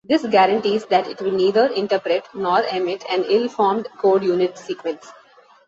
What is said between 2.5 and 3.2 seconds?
emit